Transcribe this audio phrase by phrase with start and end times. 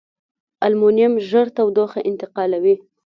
[0.65, 2.75] المونیم ژر تودوخه انتقالوي.